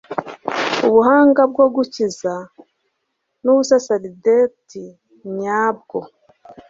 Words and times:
ubuhanga 0.87 1.41
bwo 1.51 1.65
gukiza 1.75 2.33
nubusaserdoti 3.43 4.83
nyabwo 5.37 5.99